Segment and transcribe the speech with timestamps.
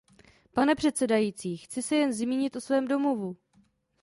[0.53, 3.37] Pane předsedající, chci se jen zmínit o svém domovu.